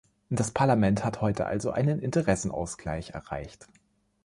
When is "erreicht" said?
3.11-3.67